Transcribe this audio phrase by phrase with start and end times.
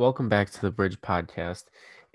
[0.00, 1.64] Welcome back to the Bridge Podcast.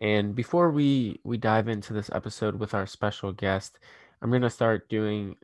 [0.01, 3.77] And before we we dive into this episode with our special guest,
[4.23, 5.35] I'm going to start doing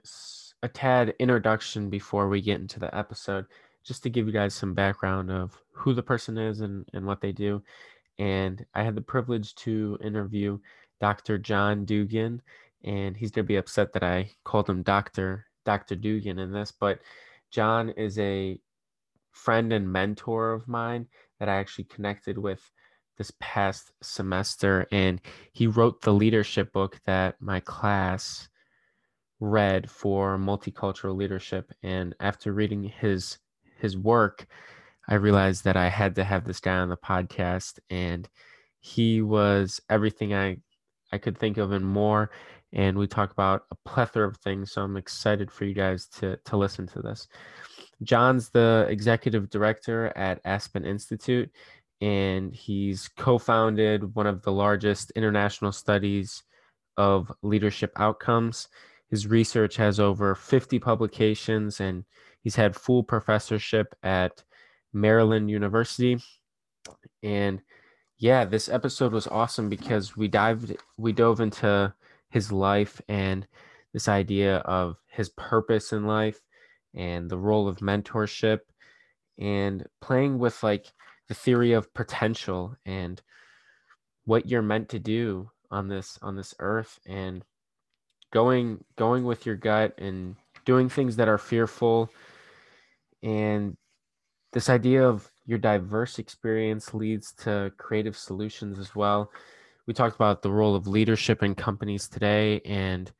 [0.63, 3.45] a tad introduction before we get into the episode,
[3.83, 7.21] just to give you guys some background of who the person is and, and what
[7.21, 7.61] they do.
[8.17, 10.57] And I had the privilege to interview
[10.99, 11.37] Dr.
[11.37, 12.41] John Dugan,
[12.83, 15.45] and he's going to be upset that I called him Dr.
[15.63, 15.95] Dr.
[15.95, 17.01] Dugan in this, but
[17.51, 18.59] John is a
[19.31, 21.07] friend and mentor of mine
[21.41, 22.71] that I actually connected with
[23.17, 24.85] this past semester.
[24.91, 25.19] And
[25.53, 28.47] he wrote the leadership book that my class
[29.39, 31.71] read for multicultural leadership.
[31.81, 33.39] And after reading his
[33.79, 34.45] his work,
[35.09, 37.79] I realized that I had to have this guy on the podcast.
[37.89, 38.29] And
[38.79, 40.57] he was everything I
[41.11, 42.29] I could think of and more.
[42.71, 44.73] And we talk about a plethora of things.
[44.73, 47.27] So I'm excited for you guys to to listen to this.
[48.03, 51.51] John's the executive director at Aspen Institute,
[52.01, 56.43] and he's co founded one of the largest international studies
[56.97, 58.67] of leadership outcomes.
[59.09, 62.03] His research has over 50 publications, and
[62.43, 64.43] he's had full professorship at
[64.93, 66.17] Maryland University.
[67.21, 67.61] And
[68.17, 71.93] yeah, this episode was awesome because we dived, we dove into
[72.29, 73.47] his life and
[73.93, 76.39] this idea of his purpose in life
[76.95, 78.59] and the role of mentorship
[79.39, 80.87] and playing with like
[81.27, 83.21] the theory of potential and
[84.25, 87.43] what you're meant to do on this on this earth and
[88.31, 92.09] going going with your gut and doing things that are fearful
[93.23, 93.77] and
[94.53, 99.31] this idea of your diverse experience leads to creative solutions as well.
[99.87, 103.11] We talked about the role of leadership in companies today and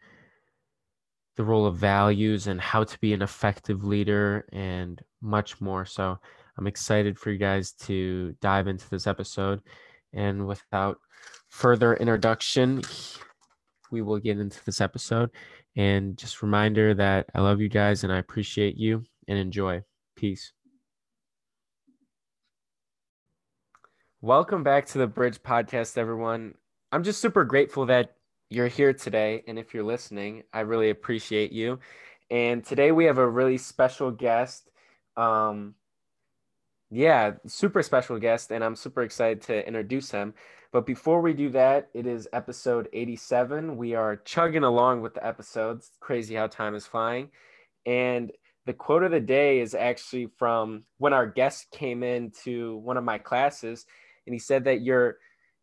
[1.42, 5.88] the role of values and how to be an effective leader and much more.
[5.88, 6.20] So
[6.56, 9.60] I'm excited for you guys to dive into this episode.
[10.14, 11.00] And without
[11.50, 12.84] further introduction,
[13.90, 15.32] we will get into this episode.
[15.76, 19.82] And just reminder that I love you guys and I appreciate you and enjoy.
[20.16, 20.54] Peace.
[24.22, 26.54] Welcome back to the Bridge Podcast, everyone.
[26.92, 28.14] I'm just super grateful that
[28.52, 29.44] you're here today.
[29.48, 31.80] And if you're listening, I really appreciate you.
[32.30, 34.70] And today we have a really special guest.
[35.16, 35.76] Um,
[36.90, 38.52] yeah, super special guest.
[38.52, 40.34] And I'm super excited to introduce him.
[40.74, 43.78] But before we do that, it is episode 87.
[43.78, 45.92] We are chugging along with the episodes.
[46.02, 47.30] crazy how time is flying.
[47.86, 48.34] And
[48.66, 53.06] the quote of the day is actually from when our guest came into one of
[53.06, 53.86] my classes.
[54.28, 55.20] And he said that you're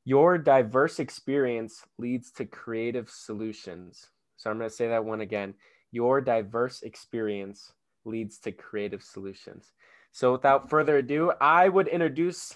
[0.09, 4.09] your diverse experience leads to creative solutions.
[4.39, 5.53] So I'm going to say that one again.
[5.93, 7.75] Your diverse experience
[8.07, 9.71] leads to creative solutions.
[10.13, 12.55] So without further ado, I would introduce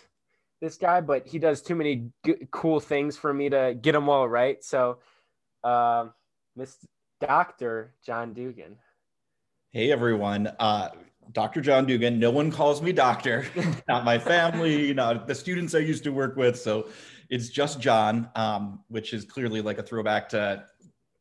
[0.62, 4.08] this guy, but he does too many g- cool things for me to get them
[4.08, 4.64] all right.
[4.64, 5.00] So,
[5.62, 6.06] uh,
[6.56, 6.78] Miss
[7.20, 7.92] Dr.
[8.02, 8.78] John Dugan.
[9.72, 10.88] Hey everyone, uh,
[11.32, 11.60] Dr.
[11.60, 12.18] John Dugan.
[12.18, 13.46] No one calls me doctor,
[13.88, 16.58] not my family, not the students I used to work with.
[16.58, 16.88] So
[17.28, 20.64] it's just John, um, which is clearly like a throwback to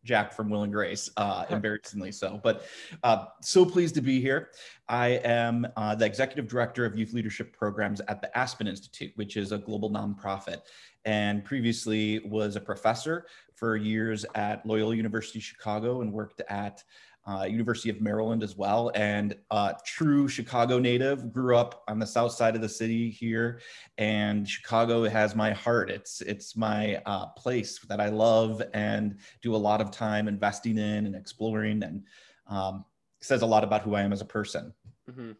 [0.04, 2.40] Jack from Will and Grace, uh, embarrassingly so.
[2.44, 2.66] But
[3.04, 4.50] uh, so pleased to be here.
[4.90, 9.38] I am uh, the executive director of youth leadership programs at the Aspen Institute, which
[9.38, 10.62] is a global nonprofit,
[11.06, 16.84] and previously was a professor for years at Loyola University Chicago and worked at
[17.28, 21.32] uh, University of Maryland as well, and uh, true Chicago native.
[21.32, 23.62] Grew up on the south side of the city here,
[23.98, 25.92] and Chicago has my heart.
[25.92, 30.78] It's it's my uh, place that I love and do a lot of time investing
[30.78, 32.04] in and exploring, and
[32.48, 32.86] um,
[33.22, 34.74] says a lot about who I am as a person.
[35.10, 35.32] Mm-hmm.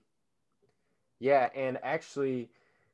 [1.20, 2.50] Yeah, and actually,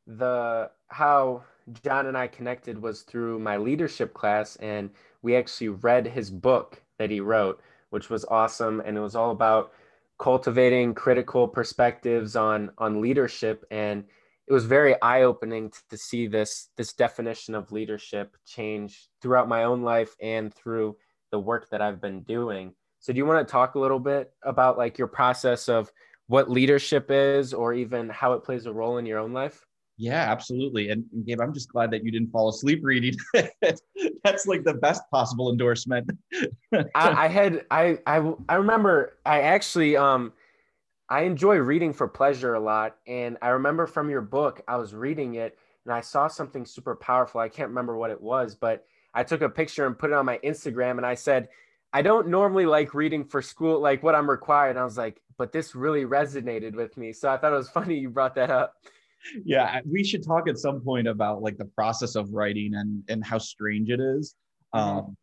[0.06, 1.44] the how
[1.84, 4.90] John and I connected was through my leadership class, and
[5.22, 8.82] we actually read his book that he wrote which was awesome.
[8.86, 9.72] And it was all about
[10.20, 14.04] cultivating critical perspectives on on leadership and
[14.48, 19.84] it was very eye-opening to see this this definition of leadership change throughout my own
[19.84, 20.96] life and through
[21.32, 22.74] the work that I've been doing.
[23.00, 25.92] So do you want to talk a little bit about like your process of
[26.28, 29.66] what leadership is or even how it plays a role in your own life?
[29.98, 30.92] Yeah, absolutely.
[30.92, 33.16] And Gabe, I'm just glad that you didn't fall asleep reading.
[33.34, 36.12] That's like the best possible endorsement.
[36.72, 40.34] I, I, had I, I I remember I actually um
[41.10, 42.98] I enjoy reading for pleasure a lot.
[43.08, 46.96] And I remember from your book, I was reading it and I saw something super
[46.96, 47.42] powerful.
[47.42, 48.86] I can't remember what it was, but
[49.16, 51.48] I took a picture and put it on my Instagram and I said,
[51.92, 54.72] I don't normally like reading for school, like what I'm required.
[54.72, 57.14] And I was like, but this really resonated with me.
[57.14, 58.76] So I thought it was funny you brought that up
[59.46, 63.26] yeah, we should talk at some point about like the process of writing and and
[63.26, 64.36] how strange it is.
[64.76, 64.98] Mm-hmm.
[64.98, 65.18] Um,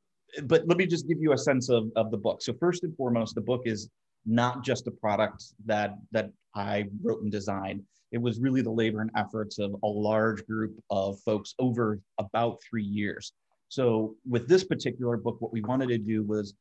[0.44, 2.42] but let me just give you a sense of, of the book.
[2.42, 3.88] So first and foremost, the book is
[4.26, 7.82] not just a product that that I wrote and designed.
[8.12, 12.60] It was really the labor and efforts of a large group of folks over about
[12.68, 13.32] three years.
[13.68, 16.54] So with this particular book, what we wanted to do was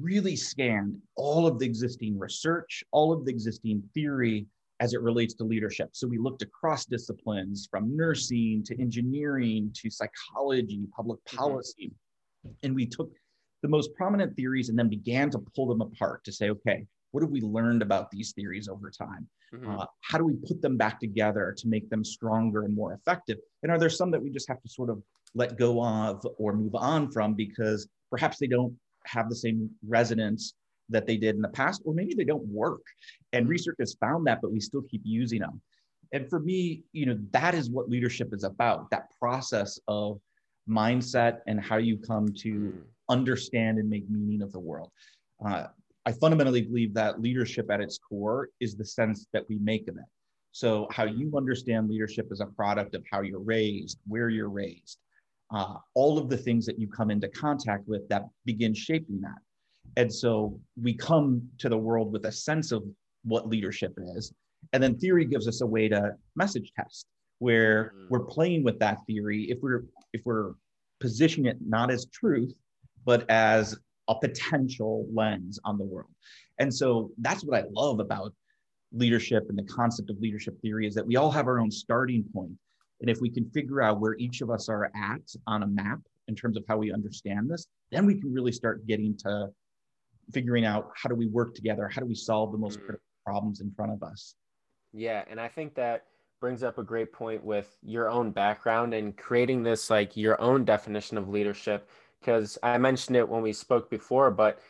[0.00, 4.46] really scan all of the existing research, all of the existing theory
[4.84, 5.88] as it relates to leadership.
[5.92, 11.38] So we looked across disciplines from nursing to engineering to psychology, public mm-hmm.
[11.38, 11.90] policy.
[12.46, 12.54] Mm-hmm.
[12.62, 13.10] And we took
[13.62, 17.22] the most prominent theories and then began to pull them apart to say, okay, what
[17.22, 19.26] have we learned about these theories over time?
[19.54, 19.70] Mm-hmm.
[19.70, 23.38] Uh, how do we put them back together to make them stronger and more effective?
[23.62, 25.02] And are there some that we just have to sort of
[25.34, 28.76] let go of or move on from because perhaps they don't
[29.06, 30.52] have the same resonance
[30.88, 32.82] that they did in the past, or maybe they don't work.
[33.32, 35.60] And research has found that, but we still keep using them.
[36.12, 40.20] And for me, you know, that is what leadership is about that process of
[40.68, 42.78] mindset and how you come to hmm.
[43.08, 44.90] understand and make meaning of the world.
[45.44, 45.66] Uh,
[46.06, 49.96] I fundamentally believe that leadership at its core is the sense that we make of
[49.96, 50.04] it.
[50.52, 54.98] So, how you understand leadership is a product of how you're raised, where you're raised,
[55.52, 59.38] uh, all of the things that you come into contact with that begin shaping that.
[59.96, 62.84] And so we come to the world with a sense of
[63.24, 64.32] what leadership is.
[64.72, 67.06] And then theory gives us a way to message test
[67.38, 68.06] where mm-hmm.
[68.10, 70.54] we're playing with that theory if we're if we're
[71.00, 72.54] positioning it not as truth,
[73.04, 73.76] but as
[74.08, 76.10] a potential lens on the world.
[76.58, 78.32] And so that's what I love about
[78.92, 82.24] leadership and the concept of leadership theory is that we all have our own starting
[82.32, 82.52] point.
[83.00, 85.98] And if we can figure out where each of us are at on a map
[86.28, 89.48] in terms of how we understand this, then we can really start getting to
[90.32, 91.88] figuring out how do we work together?
[91.88, 92.84] How do we solve the most mm.
[92.84, 94.34] critical problems in front of us?
[94.92, 95.24] Yeah.
[95.28, 96.04] And I think that
[96.40, 100.64] brings up a great point with your own background and creating this like your own
[100.64, 101.88] definition of leadership.
[102.20, 104.60] Because I mentioned it when we spoke before, but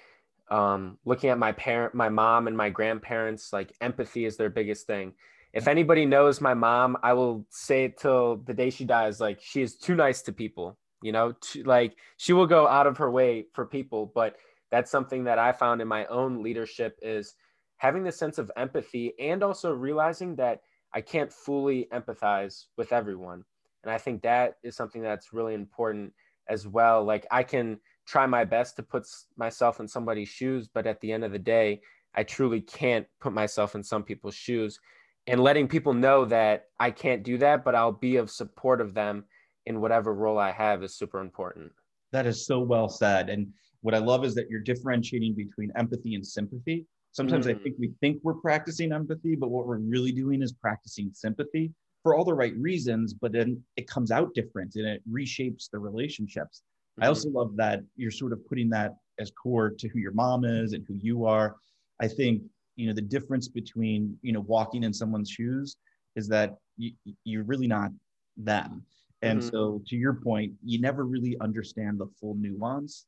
[0.50, 4.86] um, looking at my parent, my mom, and my grandparents, like empathy is their biggest
[4.86, 5.14] thing.
[5.52, 9.20] If anybody knows my mom, I will say it till the day she dies.
[9.20, 12.88] Like she is too nice to people, you know, to, like she will go out
[12.88, 14.36] of her way for people, but
[14.70, 17.34] that's something that I found in my own leadership is
[17.76, 20.60] having the sense of empathy and also realizing that
[20.92, 23.44] I can't fully empathize with everyone.
[23.82, 26.12] And I think that is something that's really important
[26.48, 27.04] as well.
[27.04, 29.06] Like I can try my best to put
[29.36, 31.80] myself in somebody's shoes, but at the end of the day,
[32.14, 34.78] I truly can't put myself in some people's shoes.
[35.26, 38.92] And letting people know that I can't do that, but I'll be of support of
[38.92, 39.24] them
[39.66, 41.72] in whatever role I have is super important.
[42.12, 43.30] That is so well said.
[43.30, 43.52] And
[43.84, 46.86] what I love is that you're differentiating between empathy and sympathy.
[47.12, 47.50] Sometimes mm.
[47.50, 51.70] I think we think we're practicing empathy, but what we're really doing is practicing sympathy
[52.02, 55.78] for all the right reasons, but then it comes out different and it reshapes the
[55.78, 56.62] relationships.
[56.98, 57.04] Mm.
[57.04, 57.36] I also mm-hmm.
[57.36, 60.82] love that you're sort of putting that as core to who your mom is and
[60.88, 61.56] who you are.
[62.00, 62.40] I think,
[62.76, 65.76] you know, the difference between, you know, walking in someone's shoes
[66.16, 66.92] is that you,
[67.24, 67.90] you're really not
[68.38, 68.82] them.
[69.20, 69.50] And mm-hmm.
[69.50, 73.04] so, to your point, you never really understand the full nuance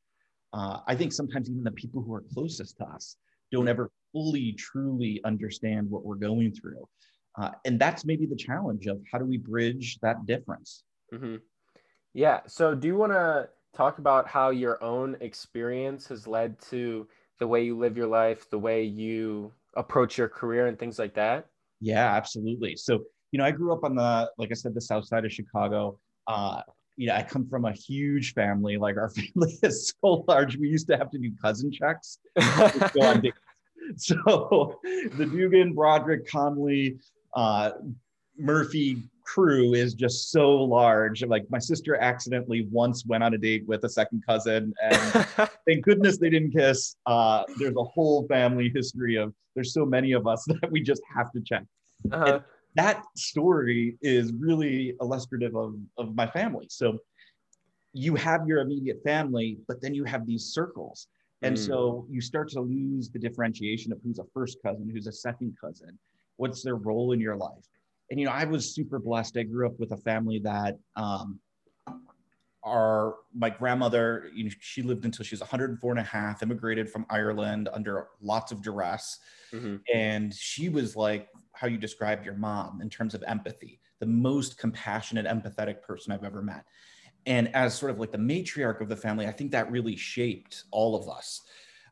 [0.53, 3.17] uh, I think sometimes even the people who are closest to us
[3.51, 6.87] don't ever fully, truly understand what we're going through.
[7.37, 10.83] Uh, and that's maybe the challenge of how do we bridge that difference?
[11.13, 11.35] Mm-hmm.
[12.13, 12.39] Yeah.
[12.47, 17.07] So, do you want to talk about how your own experience has led to
[17.39, 21.13] the way you live your life, the way you approach your career, and things like
[21.13, 21.45] that?
[21.79, 22.75] Yeah, absolutely.
[22.75, 25.31] So, you know, I grew up on the, like I said, the south side of
[25.31, 25.99] Chicago.
[26.25, 26.61] Uh,
[26.97, 28.75] you know, I come from a huge family.
[28.77, 32.19] Like our family is so large, we used to have to do cousin checks.
[33.95, 36.97] so the Dugan, Broderick, Conley,
[37.35, 37.71] uh,
[38.37, 41.23] Murphy crew is just so large.
[41.23, 45.25] Like my sister accidentally once went on a date with a second cousin, and
[45.67, 46.95] thank goodness they didn't kiss.
[47.05, 51.01] Uh, there's a whole family history of there's so many of us that we just
[51.15, 51.63] have to check.
[52.11, 52.39] Uh-huh
[52.77, 56.67] that story is really illustrative of, of my family.
[56.69, 56.99] So
[57.93, 61.07] you have your immediate family, but then you have these circles.
[61.41, 61.65] And mm.
[61.67, 65.57] so you start to lose the differentiation of who's a first cousin, who's a second
[65.59, 65.97] cousin,
[66.37, 67.65] what's their role in your life.
[68.11, 69.37] And, you know, I was super blessed.
[69.37, 71.39] I grew up with a family that um,
[72.67, 76.89] our, my grandmother, you know, she lived until she was 104 and a half, immigrated
[76.89, 79.19] from Ireland under lots of duress.
[79.53, 79.77] Mm-hmm.
[79.93, 84.57] And she was like how you described your mom in terms of empathy, the most
[84.57, 86.65] compassionate, empathetic person I've ever met.
[87.25, 90.63] And as sort of like the matriarch of the family, I think that really shaped
[90.71, 91.41] all of us.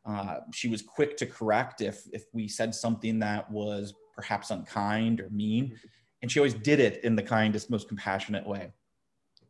[0.04, 5.20] Uh, she was quick to correct if if we said something that was perhaps unkind
[5.20, 5.78] or mean.
[6.22, 8.72] and she always did it in the kindest, most compassionate way.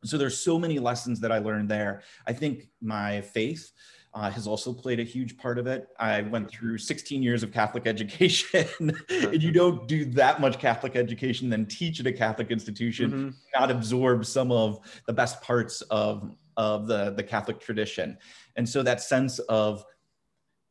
[0.07, 2.03] So there's so many lessons that I learned there.
[2.27, 3.73] I think my faith
[4.15, 5.89] uh, has also played a huge part of it.
[5.99, 10.97] I went through 16 years of Catholic education, and you don't do that much Catholic
[10.97, 13.29] education, then teach at a Catholic institution, mm-hmm.
[13.61, 18.17] not absorb some of the best parts of, of the, the Catholic tradition.
[18.57, 19.85] And so that sense of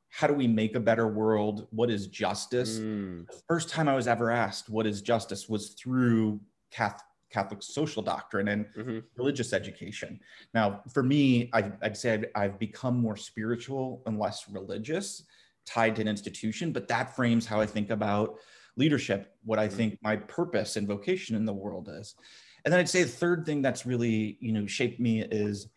[0.10, 1.68] how do we make a better world?
[1.72, 2.80] What is justice?
[2.80, 3.28] Mm.
[3.28, 6.40] The first time I was ever asked what is justice was through
[6.72, 7.04] Catholic
[7.36, 9.00] Catholic social doctrine and mm-hmm.
[9.18, 10.22] religious education.
[10.54, 15.24] Now, for me, I, would say I've, I've, become more spiritual and less religious,
[15.66, 18.38] tied to an institution, but that frames how I think about
[18.78, 19.76] leadership, what I mm-hmm.
[19.76, 22.16] think my purpose and vocation in the world is.
[22.64, 25.68] And then I'd say the third thing that's really, you know, shaped me is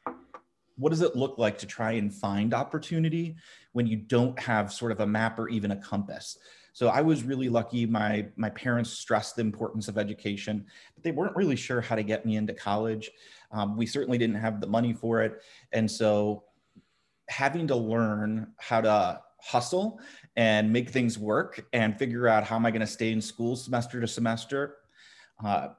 [0.77, 3.35] what does it look like to try and find opportunity
[3.73, 6.39] when you don't have sort of a map or even a compass?
[6.79, 7.87] So I was really lucky.
[7.87, 12.05] My my parents stressed the importance of education, but they weren't really sure how to
[12.05, 13.11] get me into college.
[13.51, 15.43] Um, we certainly didn't have the money for it,
[15.73, 16.45] and so
[17.29, 19.99] having to learn how to hustle
[20.37, 23.57] and make things work and figure out how am I going to stay in school
[23.57, 24.77] semester to semester.
[25.45, 25.71] Uh,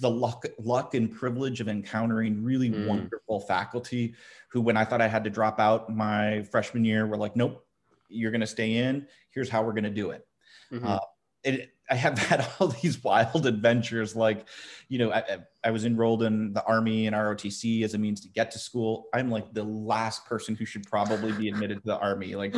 [0.00, 2.86] the luck, luck and privilege of encountering really mm.
[2.86, 4.14] wonderful faculty
[4.48, 7.66] who, when I thought I had to drop out my freshman year, were like, "Nope,
[8.10, 9.06] you're going to stay in.
[9.30, 10.26] Here's how we're going to do it.
[10.72, 10.86] Mm-hmm.
[10.86, 10.98] Uh,
[11.44, 14.14] it, I have had all these wild adventures.
[14.14, 14.46] Like,
[14.88, 18.28] you know, I, I, was enrolled in the Army and ROTC as a means to
[18.28, 19.06] get to school.
[19.12, 22.34] I'm like the last person who should probably be admitted to the Army.
[22.34, 22.54] Like,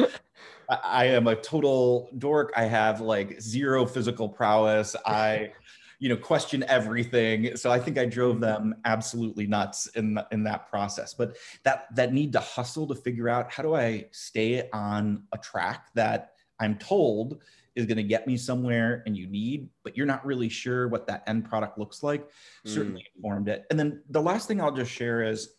[0.68, 2.52] I, I am a total dork.
[2.56, 4.94] I have like zero physical prowess.
[5.06, 5.52] I,
[6.02, 7.56] you know, question everything.
[7.56, 8.40] So I think I drove mm-hmm.
[8.40, 11.14] them absolutely nuts in in that process.
[11.14, 15.38] But that that need to hustle to figure out how do I stay on a
[15.38, 17.40] track that I'm told
[17.76, 21.06] is going to get me somewhere and you need, but you're not really sure what
[21.06, 22.28] that end product looks like.
[22.66, 22.74] Mm.
[22.74, 23.64] Certainly informed it.
[23.70, 25.54] And then the last thing I'll just share is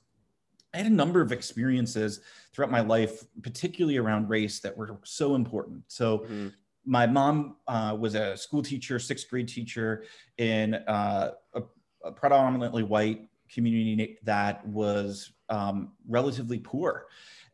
[0.73, 2.19] I had a number of experiences
[2.51, 5.83] throughout my life, particularly around race, that were so important.
[5.87, 6.47] So mm-hmm
[6.85, 10.03] my mom uh, was a school teacher, sixth grade teacher
[10.37, 11.61] in uh, a,
[12.03, 17.05] a, predominantly white community that was um, relatively poor.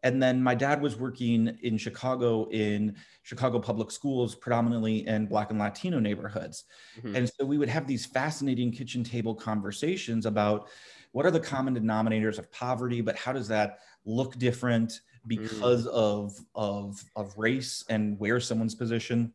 [0.01, 5.49] And then my dad was working in Chicago in Chicago public schools, predominantly in Black
[5.51, 6.63] and Latino neighborhoods.
[6.97, 7.15] Mm-hmm.
[7.15, 10.69] And so we would have these fascinating kitchen table conversations about
[11.11, 15.01] what are the common denominators of poverty, but how does that look different?
[15.27, 15.91] because mm.
[15.91, 19.33] of of of race and where someone's position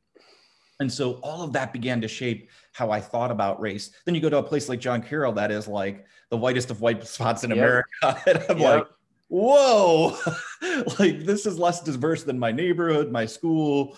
[0.81, 3.93] and so all of that began to shape how I thought about race.
[4.05, 6.81] Then you go to a place like John Carroll, that is like the whitest of
[6.81, 7.59] white spots in yep.
[7.59, 7.89] America.
[8.27, 8.77] And I'm yep.
[8.77, 8.87] like,
[9.29, 10.17] whoa,
[10.99, 13.97] like this is less diverse than my neighborhood, my school.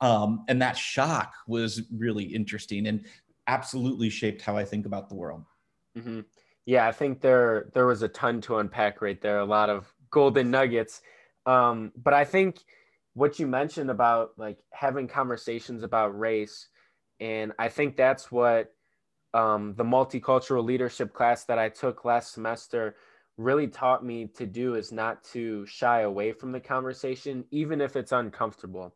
[0.00, 3.06] Um, and that shock was really interesting and
[3.46, 5.44] absolutely shaped how I think about the world.
[5.96, 6.20] Mm-hmm.
[6.66, 9.94] Yeah, I think there there was a ton to unpack right there, a lot of
[10.10, 11.00] golden nuggets.
[11.46, 12.58] Um, but I think
[13.14, 16.68] what you mentioned about like having conversations about race,
[17.20, 18.72] and I think that's what
[19.32, 22.96] um, the multicultural leadership class that I took last semester
[23.38, 27.96] really taught me to do is not to shy away from the conversation, even if
[27.96, 28.94] it's uncomfortable,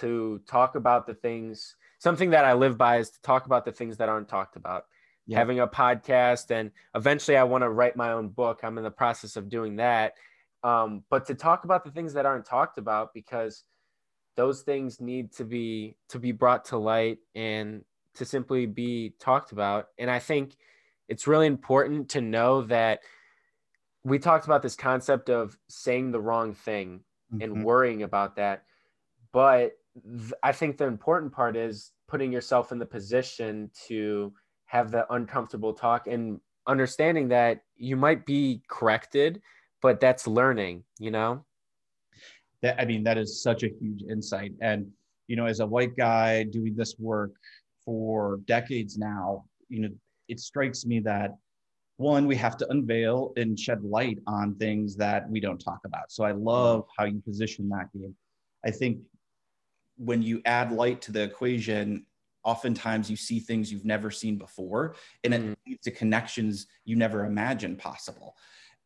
[0.00, 1.76] to talk about the things.
[1.98, 4.84] Something that I live by is to talk about the things that aren't talked about.
[5.26, 5.38] Yeah.
[5.38, 8.60] Having a podcast, and eventually I want to write my own book.
[8.64, 10.14] I'm in the process of doing that
[10.62, 13.64] um, but to talk about the things that aren't talked about because
[14.36, 19.52] those things need to be to be brought to light and to simply be talked
[19.52, 20.56] about and i think
[21.08, 23.00] it's really important to know that
[24.04, 27.00] we talked about this concept of saying the wrong thing
[27.32, 27.42] mm-hmm.
[27.42, 28.64] and worrying about that
[29.32, 29.72] but
[30.04, 34.32] th- i think the important part is putting yourself in the position to
[34.66, 39.40] have the uncomfortable talk and understanding that you might be corrected
[39.82, 41.44] but that's learning, you know?
[42.62, 44.52] That I mean, that is such a huge insight.
[44.60, 44.90] And,
[45.28, 47.32] you know, as a white guy doing this work
[47.84, 49.90] for decades now, you know,
[50.28, 51.36] it strikes me that
[51.96, 56.10] one, we have to unveil and shed light on things that we don't talk about.
[56.10, 58.14] So I love how you position that Gabe.
[58.64, 59.00] I think
[59.96, 62.06] when you add light to the equation,
[62.42, 64.94] oftentimes you see things you've never seen before
[65.24, 65.56] and it mm.
[65.66, 68.34] leads to connections you never imagined possible.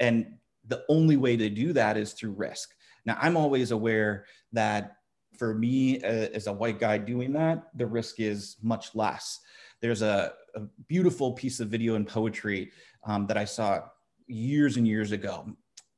[0.01, 0.35] And
[0.69, 2.75] the only way to do that is through risk.
[3.05, 4.97] Now, I'm always aware that
[5.39, 9.41] for me uh, as a white guy doing that, the risk is much less.
[9.81, 12.71] There's a, a beautiful piece of video and poetry
[13.05, 13.83] um, that I saw
[14.27, 15.47] years and years ago.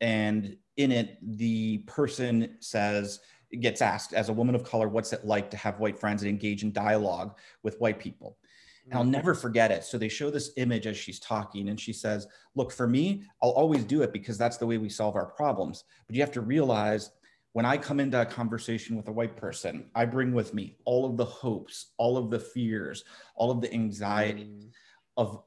[0.01, 3.21] And in it, the person says,
[3.61, 6.29] gets asked, as a woman of color, what's it like to have white friends and
[6.29, 8.39] engage in dialogue with white people?
[8.87, 9.85] And I'll never forget it.
[9.85, 13.51] So they show this image as she's talking, and she says, Look, for me, I'll
[13.51, 15.85] always do it because that's the way we solve our problems.
[16.07, 17.11] But you have to realize
[17.53, 21.05] when I come into a conversation with a white person, I bring with me all
[21.07, 23.03] of the hopes, all of the fears,
[23.35, 24.71] all of the anxiety mm.
[25.17, 25.43] of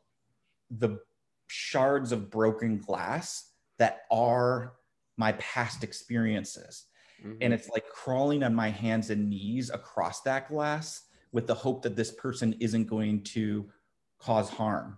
[0.72, 1.00] the
[1.48, 4.74] shards of broken glass that are
[5.18, 6.86] my past experiences.
[7.24, 7.38] Mm-hmm.
[7.42, 11.82] And it's like crawling on my hands and knees across that glass with the hope
[11.84, 13.70] that this person isn't going to
[14.20, 14.98] cause harm.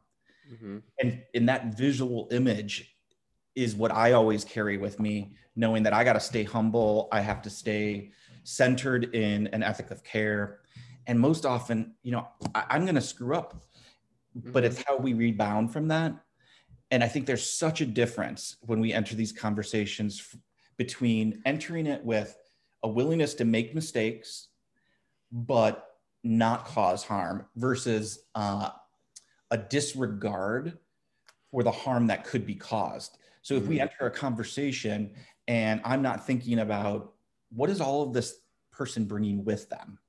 [0.52, 0.78] Mm-hmm.
[1.00, 2.96] And in that visual image
[3.56, 7.22] is what I always carry with me, knowing that I got to stay humble, I
[7.22, 8.12] have to stay
[8.44, 10.60] centered in an ethic of care.
[11.08, 13.64] And most often, you know, I, am going to screw up,
[14.38, 14.52] mm-hmm.
[14.52, 16.14] but it's how we rebound from that.
[16.92, 20.40] And I think there's such a difference when we enter these conversations f-
[20.78, 22.38] between entering it with
[22.84, 24.50] a willingness to make mistakes,
[25.32, 25.91] but
[26.24, 28.70] not cause harm versus uh,
[29.50, 30.78] a disregard
[31.52, 33.18] for the harm that could be caused.
[33.42, 33.70] So if mm-hmm.
[33.70, 35.12] we enter a conversation
[35.48, 37.14] and I'm not thinking about
[37.52, 38.40] what is all of this
[38.72, 40.00] person bringing with them,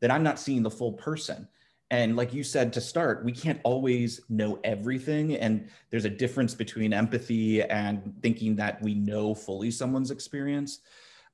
[0.00, 1.48] then I'm not seeing the full person.
[1.90, 5.36] And like you said to start, we can't always know everything.
[5.36, 10.80] And there's a difference between empathy and thinking that we know fully someone's experience.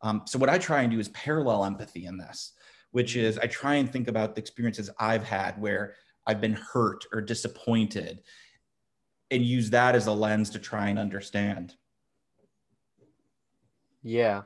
[0.02, 2.52] Um, so, what I try and do is parallel empathy in this
[2.92, 5.95] which is I try and think about the experiences I've had where
[6.26, 8.21] I've been hurt or disappointed
[9.30, 11.75] and use that as a lens to try and understand.
[14.02, 14.42] Yeah.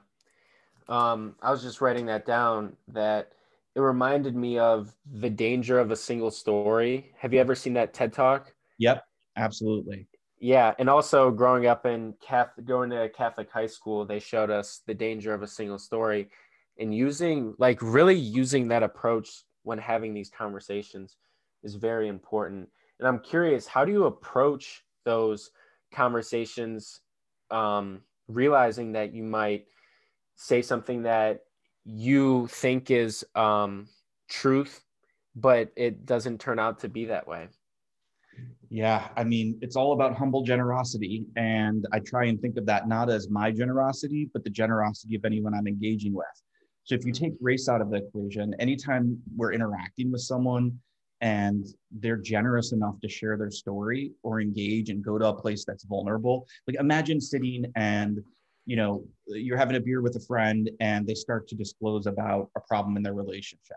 [0.89, 3.33] Um, I was just writing that down that
[3.75, 7.13] it reminded me of the danger of a single story.
[7.19, 8.55] Have you ever seen that TED talk?
[8.79, 9.05] Yep,
[9.37, 10.09] absolutely.
[10.41, 14.83] Yeah, and also growing up in Catholic, going to Catholic high school, they showed us
[14.87, 16.29] the danger of a single story
[16.79, 19.29] and using like really using that approach
[19.62, 21.17] when having these conversations
[21.62, 25.50] is very important and i'm curious how do you approach those
[25.93, 27.00] conversations
[27.50, 29.67] um, realizing that you might
[30.37, 31.41] say something that
[31.85, 33.87] you think is um,
[34.28, 34.85] truth
[35.37, 37.49] but it doesn't turn out to be that way
[38.71, 41.26] yeah, I mean, it's all about humble generosity.
[41.37, 45.26] And I try and think of that not as my generosity, but the generosity of
[45.26, 46.26] anyone I'm engaging with.
[46.84, 50.78] So if you take race out of the equation, anytime we're interacting with someone
[51.21, 55.64] and they're generous enough to share their story or engage and go to a place
[55.64, 58.21] that's vulnerable, like imagine sitting and
[58.66, 62.50] you know you're having a beer with a friend and they start to disclose about
[62.56, 63.76] a problem in their relationship.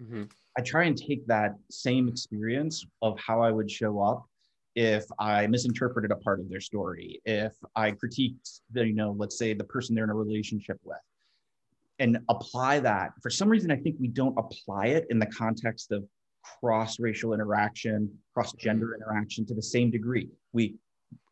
[0.00, 0.24] Mm-hmm.
[0.58, 4.26] I try and take that same experience of how I would show up
[4.74, 9.38] if I misinterpreted a part of their story, if I critiqued the, you know, let's
[9.38, 10.98] say the person they're in a relationship with,
[12.02, 13.12] and apply that.
[13.22, 16.04] For some reason, I think we don't apply it in the context of
[16.58, 19.02] cross racial interaction, cross gender mm-hmm.
[19.02, 20.28] interaction to the same degree.
[20.52, 20.74] We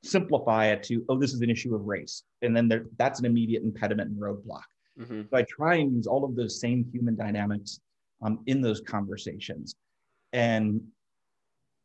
[0.05, 2.23] simplify it to, oh, this is an issue of race.
[2.43, 4.63] And then there, that's an immediate impediment and roadblock.
[5.01, 5.23] Mm-hmm.
[5.31, 7.81] So I try and use all of those same human dynamics
[8.23, 9.75] um, in those conversations.
[10.33, 10.81] And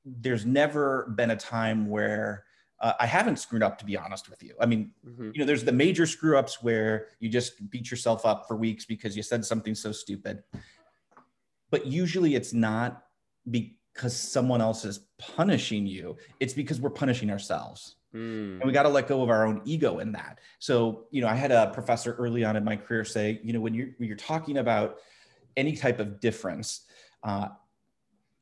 [0.05, 2.44] there's never been a time where
[2.79, 4.55] uh, I haven't screwed up, to be honest with you.
[4.59, 5.31] I mean, mm-hmm.
[5.33, 8.85] you know, there's the major screw ups where you just beat yourself up for weeks
[8.85, 10.43] because you said something so stupid.
[11.71, 13.03] But usually it's not
[13.49, 17.95] because someone else is punishing you, it's because we're punishing ourselves.
[18.13, 18.59] Mm.
[18.59, 20.39] And we got to let go of our own ego in that.
[20.59, 23.59] So, you know, I had a professor early on in my career say, you know,
[23.59, 24.97] when you're, when you're talking about
[25.57, 26.81] any type of difference,
[27.23, 27.49] uh,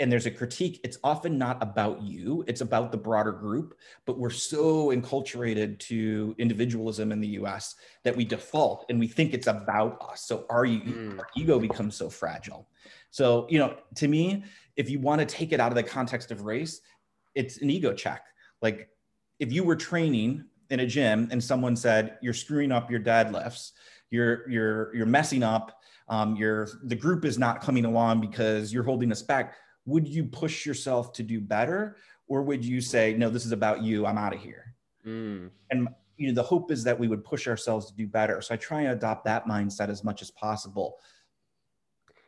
[0.03, 3.79] and there's a critique, it's often not about you, it's about the broader group.
[4.05, 9.33] But we're so enculturated to individualism in the US that we default and we think
[9.33, 10.25] it's about us.
[10.25, 11.17] So our, mm.
[11.17, 12.67] our ego becomes so fragile.
[13.11, 14.43] So, you know, to me,
[14.75, 16.81] if you want to take it out of the context of race,
[17.33, 18.25] it's an ego check.
[18.61, 18.89] Like
[19.39, 23.71] if you were training in a gym and someone said, you're screwing up your deadlifts,
[24.11, 28.83] you're, you're, you're messing up, um, you're, the group is not coming along because you're
[28.83, 31.97] holding us back would you push yourself to do better?
[32.27, 34.05] Or would you say no this is about you.
[34.05, 34.75] I'm out of here.
[35.05, 35.49] Mm.
[35.69, 38.41] and you know the hope is that we would push ourselves to do better.
[38.41, 40.99] So i try and adopt that mindset as much as possible.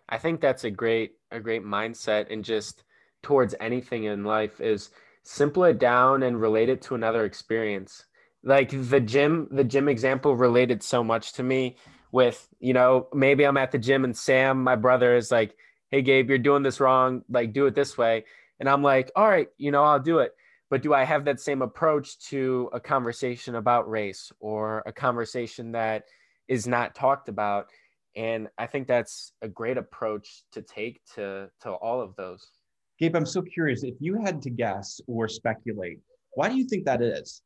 [0.10, 2.32] I think that's a great a great mindset.
[2.32, 2.84] And just
[3.24, 4.90] towards anything in life is
[5.24, 8.06] simple it down and relate it to another experience.
[8.44, 11.78] Like the gym the gym example related so much to me
[12.12, 15.58] with you know maybe i'm at the gym and sam my brother is like
[15.92, 18.24] hey gabe you're doing this wrong like do it this way
[18.60, 20.34] and i'm like all right you know i'll do it
[20.70, 25.72] but do i have that same approach to a conversation about race or a conversation
[25.72, 26.06] that
[26.48, 27.68] is not talked about
[28.16, 32.52] and i think that's a great approach to take to to all of those
[32.98, 36.00] Gabe, I'm so curious if you had to guess or speculate,
[36.32, 37.42] why do you think that is?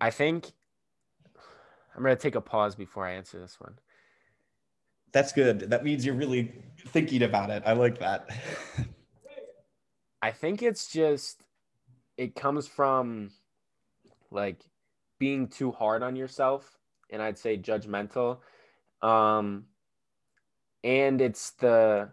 [0.00, 0.52] I think
[1.96, 3.78] I'm going to take a pause before I answer this one.
[5.14, 5.60] That's good.
[5.70, 6.52] That means you're really
[6.88, 7.62] thinking about it.
[7.64, 8.28] I like that.
[10.20, 11.40] I think it's just,
[12.18, 13.30] it comes from
[14.32, 14.60] like
[15.20, 16.78] being too hard on yourself
[17.10, 18.38] and I'd say judgmental.
[19.02, 19.66] Um,
[20.82, 22.10] and it's the,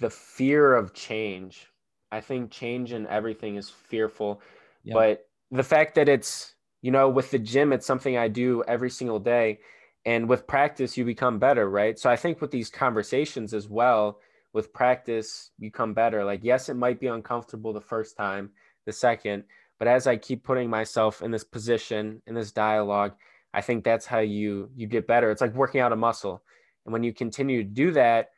[0.00, 1.66] the fear of change.
[2.10, 4.40] I think change in everything is fearful,
[4.84, 4.94] yeah.
[4.94, 8.88] but the fact that it's you know with the gym it's something i do every
[8.88, 9.58] single day
[10.04, 11.98] and with practice you become better right?
[11.98, 14.20] So i think with these conversations as well
[14.52, 16.24] with practice you come better.
[16.24, 18.50] Like yes it might be uncomfortable the first time
[18.86, 19.44] the second
[19.78, 23.12] but as i keep putting myself in this position in this dialogue
[23.54, 25.30] i think that's how you you get better.
[25.30, 26.42] It's like working out a muscle.
[26.86, 28.30] And when you continue to do that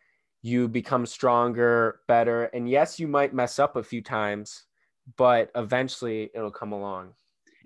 [0.42, 4.64] you become stronger better and yes you might mess up a few times
[5.16, 7.12] but eventually it'll come along.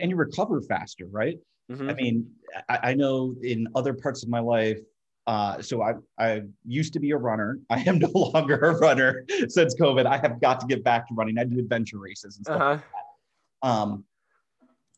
[0.01, 1.39] And you recover faster, right?
[1.71, 1.91] Mm-hmm.
[1.91, 2.31] I mean,
[2.69, 4.79] I, I, know in other parts of my life,
[5.27, 7.59] uh, so I, I used to be a runner.
[7.71, 10.07] I am no longer a runner since COVID.
[10.07, 11.39] I have got to get back to running.
[11.39, 12.71] I do adventure races and stuff uh-huh.
[12.71, 12.83] like.
[13.63, 14.05] Um,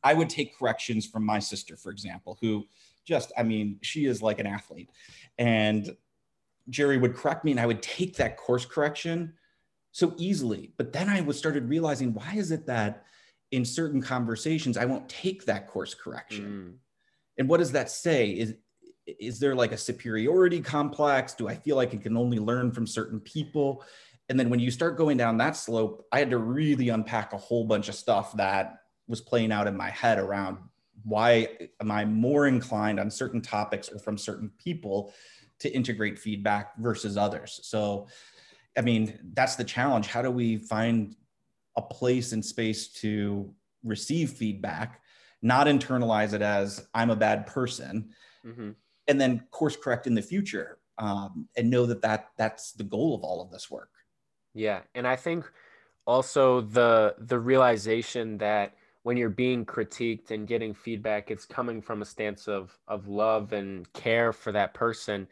[0.04, 2.64] I would take corrections from my sister, for example, who
[3.04, 4.90] just, I mean, she is like an athlete.
[5.38, 5.96] And
[6.68, 9.32] Jerry would correct me and I would take that course correction
[9.92, 10.72] so easily.
[10.76, 13.04] But then I was started realizing why is it that
[13.50, 16.44] in certain conversations, I won't take that course correction.
[16.44, 16.78] Mm.
[17.38, 18.30] And what does that say?
[18.30, 18.54] Is
[19.06, 21.32] is there like a superiority complex?
[21.32, 23.82] Do I feel like I can only learn from certain people?
[24.28, 27.38] And then when you start going down that slope, I had to really unpack a
[27.38, 30.58] whole bunch of stuff that was playing out in my head around
[31.04, 31.48] why
[31.80, 35.14] am I more inclined on certain topics or from certain people
[35.60, 37.60] to integrate feedback versus others.
[37.62, 38.06] So,
[38.76, 40.06] I mean, that's the challenge.
[40.06, 41.16] How do we find
[41.78, 45.00] a place and space to receive feedback,
[45.40, 48.10] not internalize it as I'm a bad person,
[48.44, 48.70] mm-hmm.
[49.06, 53.14] and then course correct in the future, um, and know that that that's the goal
[53.14, 53.90] of all of this work.
[54.54, 55.50] Yeah, and I think
[56.04, 62.02] also the the realization that when you're being critiqued and getting feedback, it's coming from
[62.02, 65.28] a stance of of love and care for that person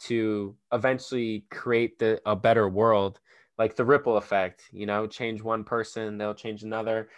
[0.00, 3.20] to eventually create the a better world
[3.60, 7.10] like the ripple effect, you know, change one person, they'll change another.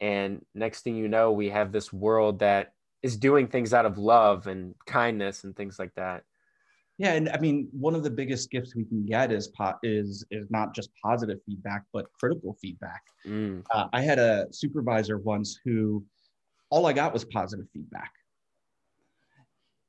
[0.00, 3.98] And next thing you know, we have this world that is doing things out of
[3.98, 6.22] love and kindness and things like that.
[6.98, 10.24] Yeah, and I mean, one of the biggest gifts we can get is po- is
[10.30, 13.02] is not just positive feedback, but critical feedback.
[13.26, 13.64] Mm.
[13.74, 16.04] Uh, I had a supervisor once who
[16.70, 18.12] all I got was positive feedback,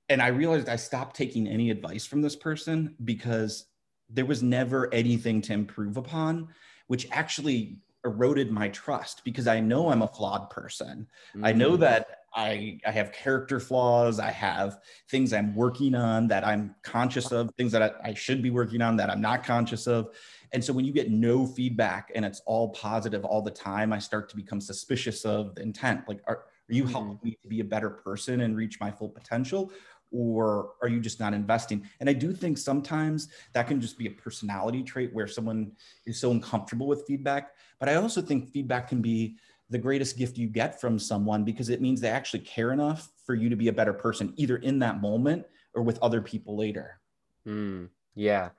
[0.10, 3.68] and I realized I stopped taking any advice from this person because
[4.10, 6.50] there was never anything to improve upon,
[6.88, 11.08] which actually eroded my trust because I know I'm a flawed person.
[11.36, 11.46] Mm-hmm.
[11.46, 11.80] I know mm.
[11.80, 14.20] that I, I have character flaws.
[14.20, 18.42] I have things I'm working on that I'm conscious of, things that I, I should
[18.42, 20.16] be working on that I'm not conscious of.
[20.54, 24.00] And so when you get no feedback and it's all positive all the time, I
[24.00, 26.08] start to become suspicious of the intent.
[26.08, 26.92] Like, are, are you mm-hmm.
[26.92, 29.72] helping me to be a better person and reach my full potential?
[30.12, 31.88] Or are you just not investing?
[32.00, 35.72] And I do think sometimes that can just be a personality trait where someone
[36.06, 37.52] is so uncomfortable with feedback.
[37.80, 39.38] But I also think feedback can be
[39.70, 43.36] the greatest gift you get from someone because it means they actually care enough for
[43.36, 47.00] you to be a better person, either in that moment or with other people later.
[47.48, 48.50] Mm, yeah.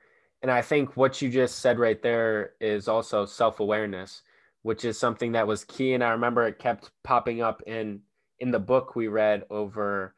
[0.43, 4.23] And I think what you just said right there is also self awareness,
[4.63, 5.95] which is something that was key.
[5.95, 8.01] And I remember it kept popping up in
[8.39, 10.15] in the book we read over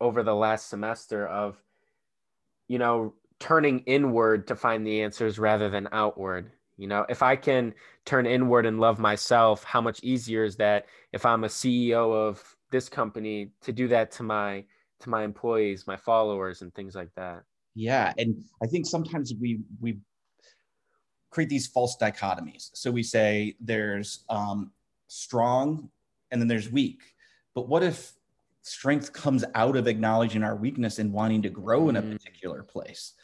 [0.00, 1.60] over the last semester of
[2.68, 6.50] you know turning inward to find the answers rather than outward.
[6.76, 10.86] You know if i can turn inward and love myself how much easier is that
[11.12, 14.64] if i'm a ceo of this company to do that to my
[15.00, 17.42] to my employees my followers and things like that?
[17.74, 19.98] Yeah and i think sometimes we we
[21.30, 22.70] create these false dichotomies.
[22.74, 24.72] So we say there's um,
[25.08, 25.90] strong
[26.30, 27.02] and then there's weak.
[27.54, 28.12] But what if
[28.68, 32.12] strength comes out of acknowledging our weakness and wanting to grow in a mm.
[32.12, 33.14] particular place.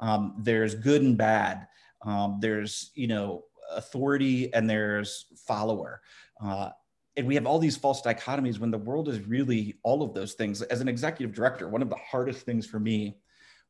[0.00, 1.66] Um, there's good and bad.
[2.02, 6.02] Um, there's you know authority and there's follower.
[6.42, 6.70] Uh,
[7.16, 10.32] and we have all these false dichotomies when the world is really all of those
[10.32, 10.62] things.
[10.62, 13.16] As an executive director, one of the hardest things for me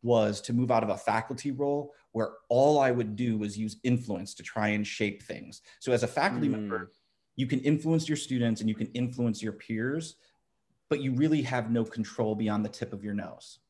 [0.02, 3.76] was to move out of a faculty role where all I would do was use
[3.84, 5.62] influence to try and shape things.
[5.80, 6.52] So as a faculty mm.
[6.52, 6.92] member,
[7.36, 10.16] you can influence your students and you can influence your peers
[10.92, 13.60] but you really have no control beyond the tip of your nose.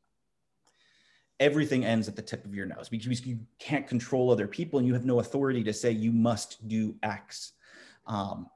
[1.43, 4.87] everything ends at the tip of your nose because you can't control other people and
[4.87, 7.53] you have no authority to say you must do X
[8.07, 8.47] um,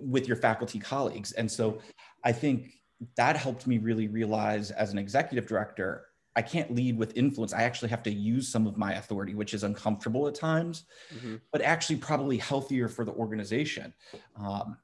[0.00, 1.32] with your faculty colleagues.
[1.32, 1.78] And so
[2.24, 2.72] I think
[3.16, 7.52] that helped me really realize as an executive director, I can't lead with influence.
[7.52, 10.84] I actually have to use some of my authority, which is uncomfortable at times,
[11.14, 11.36] mm-hmm.
[11.52, 13.92] but actually probably healthier for the organization.
[14.36, 14.78] Um,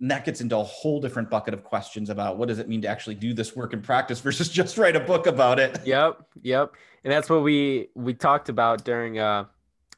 [0.00, 2.80] and that gets into a whole different bucket of questions about what does it mean
[2.82, 5.80] to actually do this work in practice versus just write a book about it.
[5.84, 6.72] Yep, yep.
[7.04, 9.44] And that's what we we talked about during uh,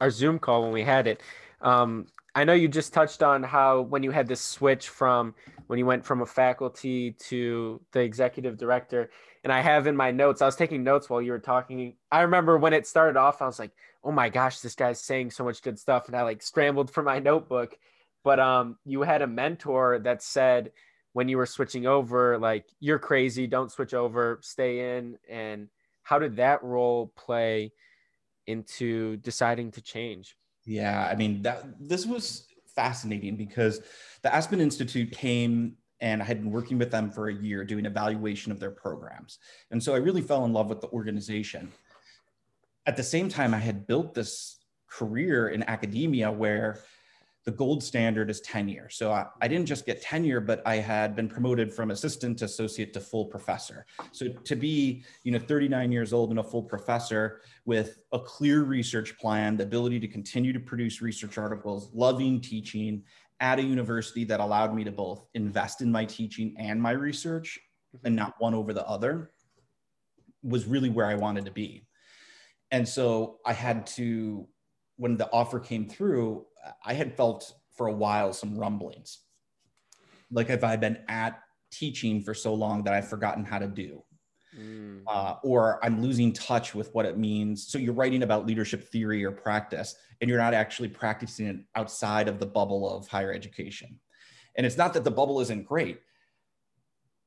[0.01, 1.23] our Zoom call when we had it.
[1.61, 5.35] Um, I know you just touched on how when you had this switch from
[5.67, 9.11] when you went from a faculty to the executive director,
[9.43, 11.95] and I have in my notes, I was taking notes while you were talking.
[12.13, 13.73] I remember when it started off, I was like,
[14.05, 17.03] "Oh my gosh, this guy's saying so much good stuff," and I like scrambled for
[17.03, 17.77] my notebook
[18.23, 20.73] but um you had a mentor that said
[21.13, 25.69] when you were switching over like you're crazy don't switch over stay in and
[26.03, 27.73] how did that role play
[28.47, 30.37] into deciding to change?
[30.65, 33.81] Yeah i mean that this was fascinating because
[34.23, 37.87] the aspen institute came and i had been working with them for a year doing
[37.87, 39.39] evaluation of their programs.
[39.71, 41.73] And so i really fell in love with the organization.
[42.87, 46.81] At the same time i had built this career in academia where
[47.45, 48.89] the gold standard is tenure.
[48.91, 52.45] So I, I, didn't just get tenure, but I had been promoted from assistant to
[52.45, 53.87] associate to full professor.
[54.13, 58.63] So to be, you know, 39 years old and a full professor with a clear
[58.63, 63.05] research plan, the ability to continue to produce research articles, loving teaching
[63.41, 67.59] at a university that allowed me to both invest in my teaching and my research
[67.97, 68.07] mm-hmm.
[68.07, 69.31] and not one over the other
[70.43, 71.87] was really where I wanted to be.
[72.71, 74.47] And so I had to,
[74.97, 76.47] when the offer came through,
[76.85, 79.19] I had felt for a while some rumblings.
[80.31, 84.03] Like if I'd been at teaching for so long that I've forgotten how to do.
[84.59, 85.03] Mm.
[85.07, 87.69] Uh, or I'm losing touch with what it means.
[87.69, 92.29] So you're writing about leadership theory or practice, and you're not actually practicing it outside
[92.29, 93.99] of the bubble of higher education.
[94.57, 96.01] And it's not that the bubble isn't great,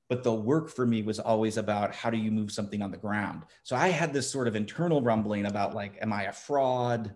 [0.09, 2.97] but the work for me was always about how do you move something on the
[2.97, 3.43] ground.
[3.63, 7.15] So I had this sort of internal rumbling about like, am I a fraud?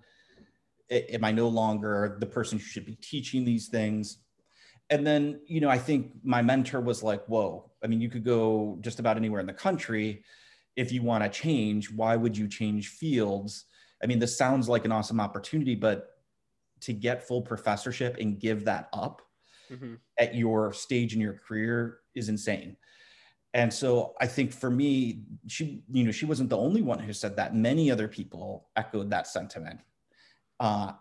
[0.89, 4.19] Am I no longer the person who should be teaching these things?
[4.89, 8.23] And then, you know, I think my mentor was like, whoa, I mean, you could
[8.23, 10.23] go just about anywhere in the country.
[10.75, 13.65] If you want to change, why would you change fields?
[14.01, 16.07] I mean, this sounds like an awesome opportunity, but
[16.81, 19.21] to get full professorship and give that up
[19.71, 19.95] mm-hmm.
[20.17, 22.77] at your stage in your career is insane.
[23.53, 27.11] And so I think for me, she, you know, she wasn't the only one who
[27.11, 27.55] said that.
[27.55, 29.79] Many other people echoed that sentiment.
[30.59, 30.93] Uh,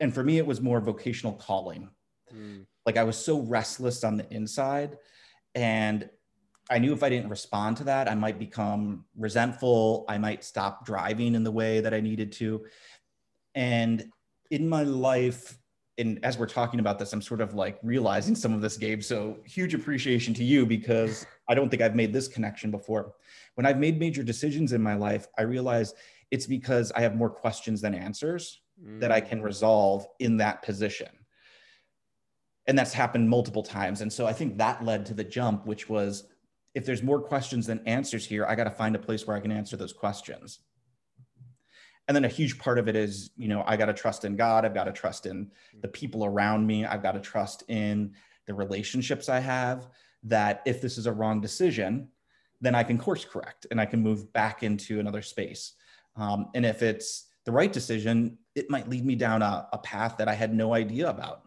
[0.00, 1.88] and for me, it was more vocational calling.
[2.34, 2.66] Mm.
[2.84, 4.98] Like I was so restless on the inside.
[5.54, 6.08] And
[6.68, 10.04] I knew if I didn't respond to that, I might become resentful.
[10.08, 12.64] I might stop driving in the way that I needed to.
[13.54, 14.10] And
[14.50, 15.58] in my life,
[15.98, 19.02] and as we're talking about this, I'm sort of like realizing some of this, Gabe.
[19.02, 23.14] So huge appreciation to you because I don't think I've made this connection before.
[23.54, 25.94] When I've made major decisions in my life, I realize
[26.30, 29.00] it's because I have more questions than answers mm.
[29.00, 31.08] that I can resolve in that position.
[32.66, 34.00] And that's happened multiple times.
[34.00, 36.24] And so I think that led to the jump, which was
[36.74, 39.40] if there's more questions than answers here, I got to find a place where I
[39.40, 40.60] can answer those questions.
[42.08, 44.36] And then a huge part of it is, you know, I got to trust in
[44.36, 44.64] God.
[44.64, 46.84] I've got to trust in the people around me.
[46.84, 48.14] I've got to trust in
[48.46, 49.88] the relationships I have
[50.24, 52.08] that if this is a wrong decision,
[52.60, 55.72] then I can course correct and I can move back into another space.
[56.16, 60.16] Um, and if it's the right decision, it might lead me down a, a path
[60.18, 61.42] that I had no idea about.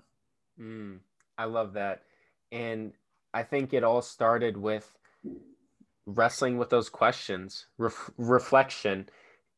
[0.60, 1.00] Mm,
[1.38, 2.04] I love that.
[2.52, 2.94] And
[3.34, 4.92] I think it all started with
[6.08, 9.10] wrestling with those questions, ref- reflection,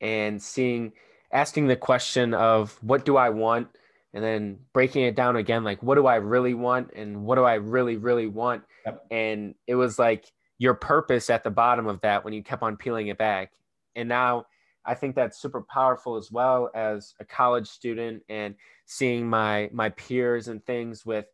[0.02, 0.94] and seeing,
[1.32, 3.70] asking the question of what do I want?
[4.14, 6.92] And then breaking it down again, like what do I really want?
[6.96, 8.64] And what do I really, really want?
[8.86, 9.06] Yep.
[9.10, 10.26] And it was like
[10.58, 13.54] your purpose at the bottom of that when you kept on peeling it back.
[13.96, 14.48] And now
[14.86, 19.90] I think that's super powerful as well as a college student and seeing my my
[19.90, 21.26] peers and things with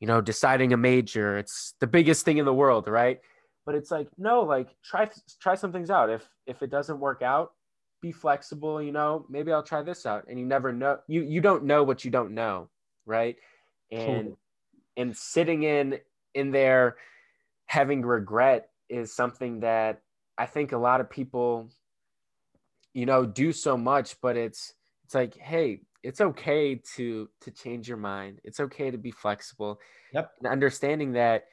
[0.00, 1.38] you know deciding a major.
[1.38, 3.20] It's the biggest thing in the world right?
[3.64, 5.08] But it's like no like try
[5.40, 6.10] try some things out.
[6.10, 7.52] If if it doesn't work out
[8.00, 10.24] be flexible you know maybe I'll try this out.
[10.28, 12.68] And you never know you you don't know what you don't know
[13.06, 13.36] right?
[13.90, 14.38] And cool.
[14.96, 15.98] and sitting in
[16.34, 16.96] in there
[17.66, 20.00] having regret is something that
[20.38, 21.70] I think a lot of people
[22.94, 24.74] you know do so much but it's
[25.04, 29.78] it's like hey it's okay to to change your mind it's okay to be flexible
[30.12, 31.44] yep and understanding that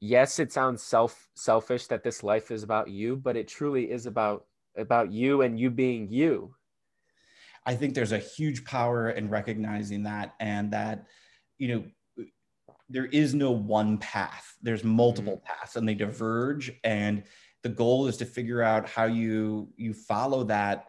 [0.00, 4.06] yes it sounds self selfish that this life is about you but it truly is
[4.06, 4.44] about
[4.78, 6.54] about you and you being you.
[7.66, 11.04] I think there's a huge power in recognizing that and that,
[11.58, 12.24] you know,
[12.88, 14.54] there is no one path.
[14.62, 15.60] There's multiple mm-hmm.
[15.60, 16.72] paths and they diverge.
[16.84, 17.24] And
[17.62, 20.88] the goal is to figure out how you you follow that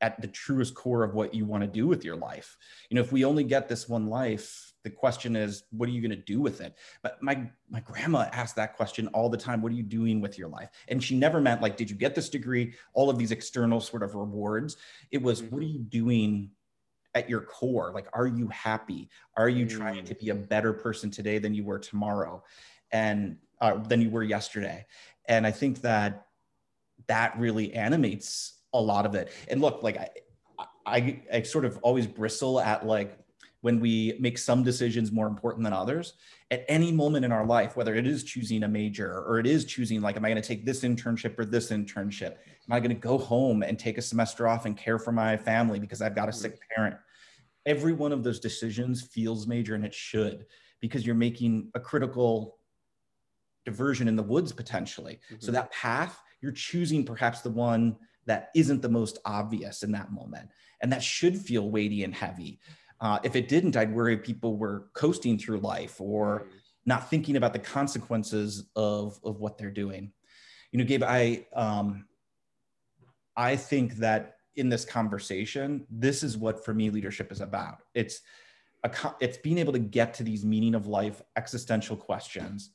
[0.00, 2.56] at the truest core of what you want to do with your life.
[2.88, 6.00] You know, if we only get this one life, the question is what are you
[6.00, 6.76] going to do with it?
[7.02, 10.38] But my my grandma asked that question all the time what are you doing with
[10.38, 10.70] your life?
[10.88, 12.74] And she never meant like did you get this degree?
[12.94, 14.76] All of these external sort of rewards.
[15.10, 15.54] It was mm-hmm.
[15.54, 16.50] what are you doing
[17.14, 17.92] at your core?
[17.94, 19.10] Like are you happy?
[19.36, 19.78] Are you mm-hmm.
[19.78, 22.42] trying to be a better person today than you were tomorrow
[22.90, 24.86] and uh, than you were yesterday
[25.30, 26.26] and i think that
[27.06, 30.08] that really animates a lot of it and look like i
[30.86, 33.16] I, I sort of always bristle at like
[33.60, 36.14] when we make some decisions more important than others
[36.50, 39.64] at any moment in our life, whether it is choosing a major or it is
[39.64, 42.32] choosing, like, am I going to take this internship or this internship?
[42.32, 45.36] Am I going to go home and take a semester off and care for my
[45.36, 46.96] family because I've got a sick parent?
[47.66, 50.46] Every one of those decisions feels major and it should
[50.80, 52.56] because you're making a critical
[53.64, 55.20] diversion in the woods potentially.
[55.26, 55.36] Mm-hmm.
[55.40, 57.96] So that path, you're choosing perhaps the one
[58.26, 60.48] that isn't the most obvious in that moment.
[60.82, 62.60] And that should feel weighty and heavy.
[63.00, 66.48] Uh, if it didn't, I'd worry people were coasting through life or
[66.86, 70.12] not thinking about the consequences of, of what they're doing.
[70.72, 72.06] You know, Gabe, I, um,
[73.36, 77.82] I think that in this conversation, this is what for me leadership is about.
[77.94, 78.20] It's
[78.84, 82.70] a, it's being able to get to these meaning of life existential questions,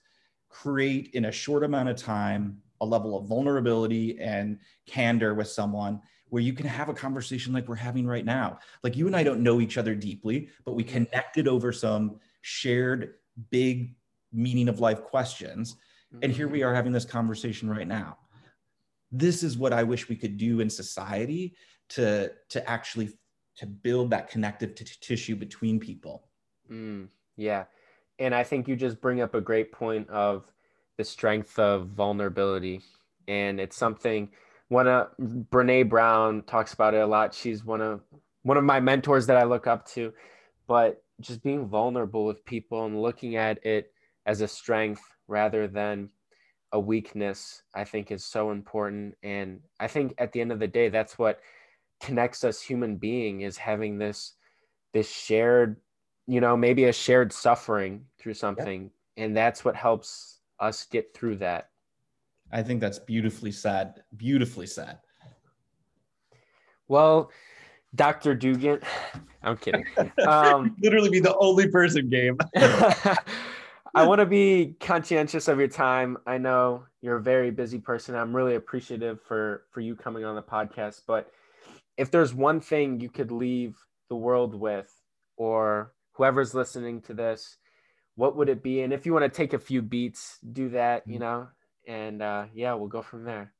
[0.61, 6.01] create in a short amount of time a level of vulnerability and candor with someone
[6.29, 8.59] where you can have a conversation like we're having right now.
[8.83, 11.05] Like you and I don't know each other deeply, but we mm-hmm.
[11.05, 13.15] connected over some shared
[13.49, 13.95] big
[14.31, 15.75] meaning of life questions.
[16.21, 16.69] And here we mm-hmm.
[16.69, 18.17] are having this conversation right now.
[19.11, 21.55] This is what I wish we could do in society
[21.89, 23.17] to, to actually
[23.57, 26.27] to build that connective t- tissue between people.
[26.71, 27.65] Mm, yeah.
[28.19, 30.45] And I think you just bring up a great point of
[30.97, 32.81] the strength of vulnerability.
[33.27, 34.29] And it's something
[34.69, 37.33] one of Brene Brown talks about it a lot.
[37.33, 38.01] She's one of
[38.43, 40.13] one of my mentors that I look up to.
[40.67, 43.91] But just being vulnerable with people and looking at it
[44.25, 46.09] as a strength rather than
[46.71, 49.15] a weakness, I think is so important.
[49.23, 51.39] And I think at the end of the day, that's what
[52.01, 54.33] connects us human being is having this
[54.93, 55.77] this shared,
[56.27, 58.91] you know, maybe a shared suffering through something.
[59.17, 61.69] And that's what helps us get through that.
[62.51, 64.03] I think that's beautifully said.
[64.15, 64.99] Beautifully said.
[66.87, 67.31] Well,
[67.95, 68.35] Dr.
[68.35, 68.81] Dugan,
[69.43, 69.85] I'm kidding.
[70.27, 72.37] Um, literally be the only person game.
[73.95, 76.17] I want to be conscientious of your time.
[76.27, 78.15] I know you're a very busy person.
[78.15, 81.03] I'm really appreciative for for you coming on the podcast.
[81.07, 81.31] But
[81.95, 83.77] if there's one thing you could leave
[84.09, 84.91] the world with,
[85.37, 87.57] or whoever's listening to this,
[88.15, 88.81] what would it be?
[88.81, 91.03] And if you want to take a few beats, do that.
[91.07, 91.21] You mm.
[91.21, 91.47] know,
[91.87, 93.51] and uh, yeah, we'll go from there.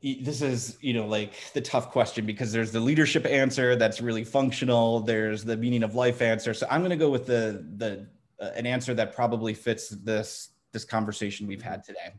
[0.00, 4.22] This is, you know, like the tough question because there's the leadership answer that's really
[4.22, 5.00] functional.
[5.00, 6.54] There's the meaning of life answer.
[6.54, 8.06] So I'm going to go with the the
[8.40, 12.14] uh, an answer that probably fits this this conversation we've had today.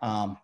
[0.00, 0.38] Um,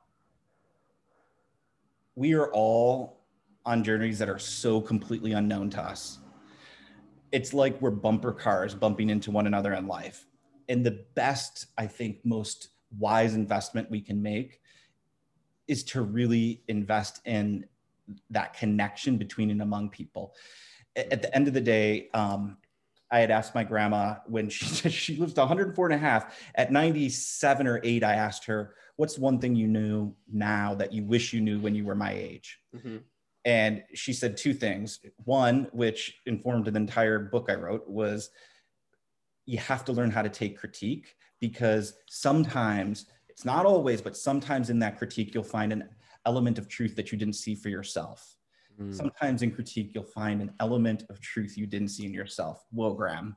[2.15, 3.18] we are all
[3.65, 6.19] on journeys that are so completely unknown to us.
[7.33, 10.25] It's like we're bumper cars bumping into one another in life
[10.69, 12.69] and the best i think most
[12.99, 14.61] wise investment we can make
[15.67, 17.65] is to really invest in
[18.31, 20.35] that connection between and among people
[20.97, 22.57] at the end of the day um,
[23.11, 26.39] i had asked my grandma when she said she lives to 104 and a half
[26.55, 31.05] at 97 or 8 i asked her what's one thing you knew now that you
[31.05, 32.99] wish you knew when you were my age mm-hmm.
[33.45, 38.31] And she said two things one which informed an entire book i wrote was
[39.47, 43.07] you have to learn how to take critique because sometimes
[43.39, 45.89] it's not always, but sometimes in that critique, you'll find an
[46.27, 48.35] element of truth that you didn't see for yourself.
[48.81, 48.93] Mm.
[48.93, 52.67] Sometimes in critique, you'll find an element of truth you didn't see in yourself.
[52.73, 53.37] Whoa, Graham.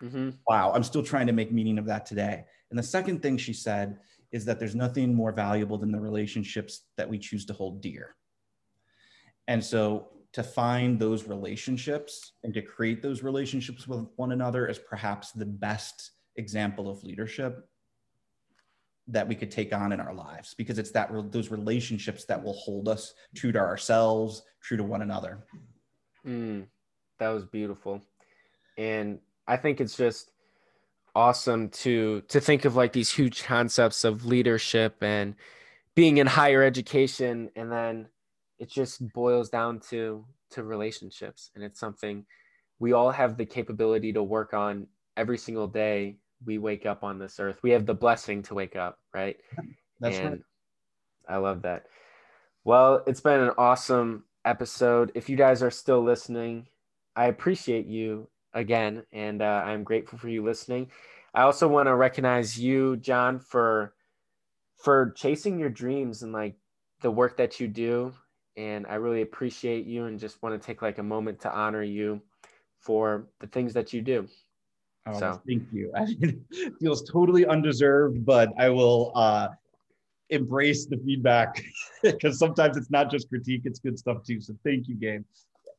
[0.00, 0.30] Mm-hmm.
[0.46, 2.44] Wow, I'm still trying to make meaning of that today.
[2.70, 3.98] And the second thing she said
[4.30, 8.14] is that there's nothing more valuable than the relationships that we choose to hold dear.
[9.50, 14.78] And so to find those relationships and to create those relationships with one another is
[14.78, 17.68] perhaps the best example of leadership
[19.08, 22.52] that we could take on in our lives because it's that those relationships that will
[22.52, 25.44] hold us true to ourselves true to one another.
[26.24, 26.66] Mm,
[27.18, 28.00] that was beautiful.
[28.78, 30.30] And i think it's just
[31.16, 35.34] awesome to to think of like these huge concepts of leadership and
[35.96, 38.06] being in higher education and then
[38.60, 41.50] it just boils down to to relationships.
[41.54, 42.24] And it's something
[42.78, 44.86] we all have the capability to work on
[45.16, 47.58] every single day we wake up on this earth.
[47.62, 49.36] We have the blessing to wake up right?
[50.00, 50.40] That's and right.
[51.28, 51.86] i love that.
[52.64, 55.10] Well it's been an awesome episode.
[55.14, 56.68] If you guys are still listening
[57.16, 60.90] i appreciate you again and uh, i'm grateful for you listening.
[61.34, 63.94] I also want to recognize you john for
[64.76, 66.56] for chasing your dreams and like
[67.02, 68.12] the work that you do
[68.56, 71.82] and I really appreciate you and just want to take like a moment to honor
[71.82, 72.20] you
[72.78, 74.26] for the things that you do.
[75.06, 75.92] Oh, So- thank you.
[75.96, 79.48] It feels totally undeserved, but I will uh,
[80.30, 81.62] embrace the feedback
[82.02, 84.40] because sometimes it's not just critique; it's good stuff too.
[84.40, 85.24] So thank you, Gabe.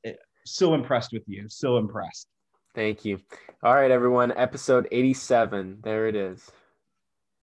[0.06, 0.14] Eh,
[0.46, 1.48] So impressed with you.
[1.50, 2.28] So impressed.
[2.74, 3.20] Thank you.
[3.64, 4.32] All right, everyone.
[4.32, 5.80] Episode 87.
[5.84, 6.50] There it is.